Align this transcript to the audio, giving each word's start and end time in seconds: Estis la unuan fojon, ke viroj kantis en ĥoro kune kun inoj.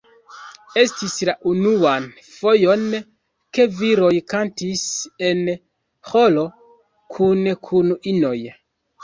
Estis 0.83 1.17
la 1.29 1.33
unuan 1.51 2.07
fojon, 2.29 2.87
ke 3.59 3.67
viroj 3.83 4.09
kantis 4.33 4.87
en 5.29 5.45
ĥoro 6.15 6.49
kune 7.19 7.57
kun 7.71 7.95
inoj. 8.17 8.37